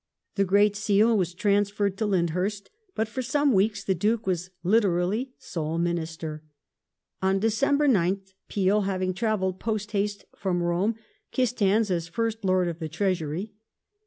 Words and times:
The 0.33 0.45
Great 0.45 0.75
Seal 0.75 1.15
was 1.15 1.35
transferred 1.35 1.95
to 1.99 2.07
Lyndhurst, 2.07 2.71
but 2.95 3.07
for 3.07 3.21
some 3.21 3.53
weeks 3.53 3.83
the 3.83 3.93
Duke 3.93 4.25
was 4.25 4.49
literally 4.63 5.35
sole 5.37 5.77
Minister. 5.77 6.41
On 7.21 7.37
December 7.37 7.87
9th, 7.87 8.33
Peel, 8.47 8.81
having 8.81 9.13
travelled 9.13 9.59
post 9.59 9.91
haste 9.91 10.25
from 10.35 10.63
Rome, 10.63 10.95
kissed 11.31 11.59
hands 11.59 11.91
as 11.91 12.07
First 12.07 12.43
Lord 12.43 12.67
of 12.67 12.79
the 12.79 12.89
Treasury. 12.89 13.53